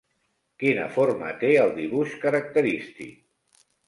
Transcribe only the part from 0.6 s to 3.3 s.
Quina forma té el dibuix característic?